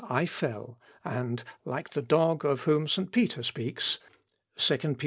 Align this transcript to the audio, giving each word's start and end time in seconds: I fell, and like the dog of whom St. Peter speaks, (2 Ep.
I 0.09 0.25
fell, 0.25 0.79
and 1.05 1.43
like 1.63 1.91
the 1.91 2.01
dog 2.01 2.43
of 2.43 2.61
whom 2.61 2.87
St. 2.87 3.11
Peter 3.11 3.43
speaks, 3.43 3.99
(2 4.55 4.73
Ep. 4.83 4.99